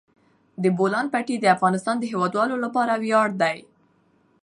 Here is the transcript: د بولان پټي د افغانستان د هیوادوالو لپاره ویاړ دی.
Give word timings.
د 0.63 0.65
بولان 0.77 1.05
پټي 1.13 1.35
د 1.39 1.45
افغانستان 1.55 1.95
د 1.99 2.03
هیوادوالو 2.11 2.55
لپاره 2.65 2.93
ویاړ 3.03 3.27
دی. 3.41 3.57